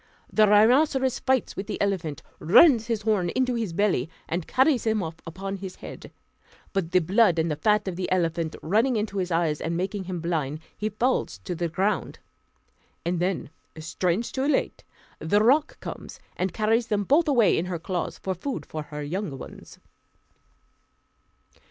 [0.33, 5.03] The rhinoceros fights with the elephant, runs his horn into his belly, and carries him
[5.03, 6.11] off upon his head;
[6.73, 10.05] but the blood and the fat of the elephant running into his eyes and making
[10.05, 12.17] him blind, he falls to the ground;
[13.05, 14.83] and then, strange to relate,
[15.19, 19.03] the roc comes and carries them both away in her claws, for food for her
[19.03, 19.77] young ones.